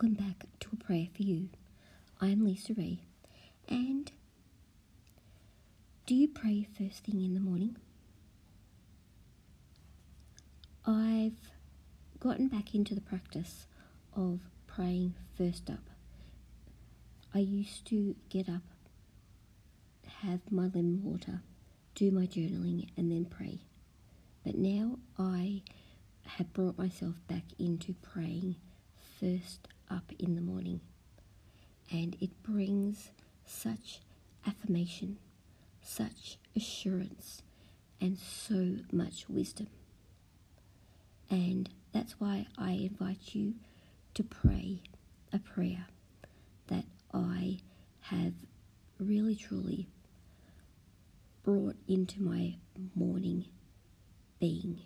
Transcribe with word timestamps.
Welcome 0.00 0.14
back 0.14 0.46
to 0.60 0.68
a 0.74 0.76
prayer 0.76 1.08
for 1.12 1.24
you. 1.24 1.48
I'm 2.20 2.44
Lisa 2.44 2.72
Ray, 2.72 3.00
and 3.68 4.08
do 6.06 6.14
you 6.14 6.28
pray 6.28 6.68
first 6.78 7.02
thing 7.02 7.20
in 7.20 7.34
the 7.34 7.40
morning? 7.40 7.76
I've 10.86 11.50
gotten 12.20 12.46
back 12.46 12.76
into 12.76 12.94
the 12.94 13.00
practice 13.00 13.66
of 14.14 14.38
praying 14.68 15.14
first 15.36 15.68
up. 15.68 15.90
I 17.34 17.40
used 17.40 17.84
to 17.86 18.14
get 18.28 18.48
up, 18.48 18.62
have 20.22 20.42
my 20.48 20.70
lemon 20.72 21.02
water, 21.02 21.40
do 21.96 22.12
my 22.12 22.26
journaling, 22.28 22.88
and 22.96 23.10
then 23.10 23.24
pray. 23.24 23.62
But 24.44 24.54
now 24.54 25.00
I 25.18 25.62
have 26.24 26.52
brought 26.52 26.78
myself 26.78 27.16
back 27.26 27.42
into 27.58 27.94
praying 27.94 28.54
first 29.18 29.66
up 29.90 30.12
in 30.18 30.34
the 30.34 30.40
morning. 30.40 30.80
And 31.90 32.16
it 32.20 32.42
brings 32.42 33.10
such 33.46 34.00
affirmation, 34.46 35.18
such 35.82 36.38
assurance, 36.54 37.42
and 38.00 38.18
so 38.18 38.76
much 38.92 39.28
wisdom. 39.28 39.68
And 41.30 41.68
that's 41.92 42.20
why 42.20 42.46
I 42.56 42.72
invite 42.72 43.34
you 43.34 43.54
to 44.14 44.22
pray 44.22 44.82
a 45.32 45.38
prayer 45.38 45.86
that 46.68 46.84
I 47.12 47.58
have 48.00 48.32
really 48.98 49.34
truly 49.34 49.88
brought 51.42 51.76
into 51.86 52.22
my 52.22 52.56
morning 52.94 53.46
being. 54.40 54.80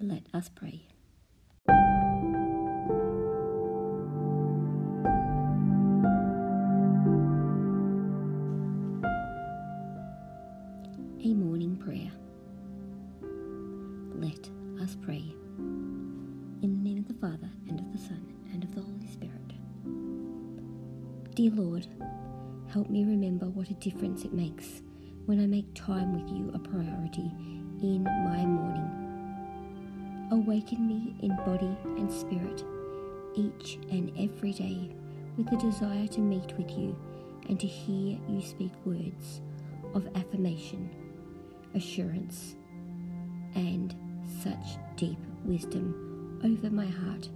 Let 0.00 0.22
us 0.32 0.48
pray. 0.48 0.86
A 11.24 11.34
morning 11.34 11.74
prayer. 11.76 12.12
Let 14.14 14.48
us 14.80 14.96
pray. 15.02 15.24
In 15.58 16.60
the 16.60 16.88
name 16.88 16.98
of 16.98 17.08
the 17.08 17.14
Father, 17.14 17.50
and 17.68 17.80
of 17.80 17.90
the 17.90 17.98
Son, 17.98 18.24
and 18.52 18.62
of 18.62 18.72
the 18.72 18.82
Holy 18.82 19.08
Spirit. 19.08 19.34
Dear 21.34 21.50
Lord, 21.50 21.88
help 22.68 22.88
me 22.88 23.04
remember 23.04 23.46
what 23.46 23.68
a 23.68 23.74
difference 23.74 24.24
it 24.24 24.32
makes 24.32 24.82
when 25.26 25.40
I 25.42 25.46
make 25.48 25.74
time 25.74 26.12
with 26.12 26.30
you 26.30 26.52
a 26.54 26.58
priority 26.60 27.32
in 27.82 28.04
my 28.04 28.46
morning. 28.46 30.28
Awaken 30.30 30.86
me 30.86 31.16
in 31.20 31.34
body 31.44 31.76
and 32.00 32.12
spirit 32.12 32.64
each 33.34 33.80
and 33.90 34.12
every 34.16 34.52
day 34.52 34.94
with 35.36 35.50
the 35.50 35.56
desire 35.56 36.06
to 36.06 36.20
meet 36.20 36.56
with 36.56 36.70
you 36.70 36.96
and 37.48 37.58
to 37.58 37.66
hear 37.66 38.18
you 38.28 38.40
speak 38.40 38.72
words 38.84 39.40
of 39.94 40.06
affirmation, 40.14 40.88
assurance, 41.74 42.56
and 43.54 43.94
such 44.42 44.78
deep 44.96 45.18
wisdom 45.44 46.40
over 46.44 46.70
my 46.70 46.86
heart 46.86 47.28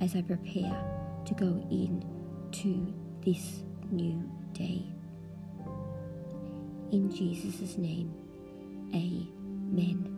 as 0.00 0.14
I 0.16 0.22
prepare 0.22 0.76
to 1.24 1.34
go 1.34 1.66
in 1.70 2.04
to 2.52 2.94
this 3.24 3.62
new 3.90 4.22
day. 4.52 4.82
In 6.92 7.10
Jesus' 7.10 7.76
name, 7.78 8.12
amen. 8.94 10.13